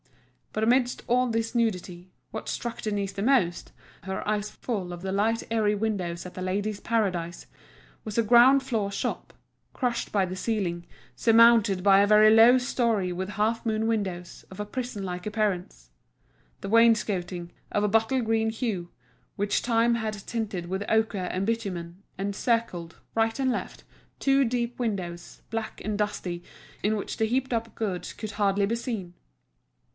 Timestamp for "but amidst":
0.51-1.03